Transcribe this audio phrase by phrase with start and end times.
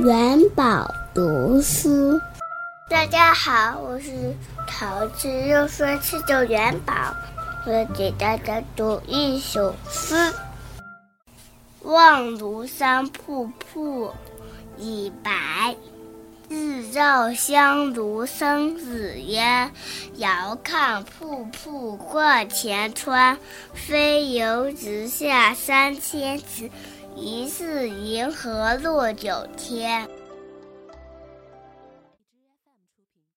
[0.00, 2.18] 元宝读书，
[2.88, 4.34] 大家好，我是
[4.66, 7.14] 桃子，又说吃酒元宝，
[7.66, 10.32] 我给大家读一首诗：
[11.82, 14.10] 望庐山瀑布
[14.78, 15.76] 已白，
[16.48, 19.70] 日照香炉生紫烟。
[20.16, 23.36] 遥看瀑布挂前川，
[23.74, 26.70] 飞流直下三千尺。
[27.20, 30.08] 疑是银河落九天。